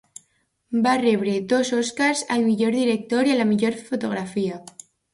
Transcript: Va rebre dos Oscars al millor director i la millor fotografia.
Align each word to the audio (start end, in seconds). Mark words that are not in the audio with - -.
Va 0.87 0.93
rebre 1.01 1.35
dos 1.53 1.71
Oscars 1.81 2.25
al 2.39 2.47
millor 2.49 2.75
director 2.81 3.33
i 3.35 3.39
la 3.39 3.49
millor 3.55 3.81
fotografia. 3.93 4.63